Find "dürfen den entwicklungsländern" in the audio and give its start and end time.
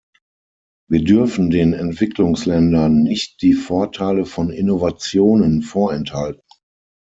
1.03-3.03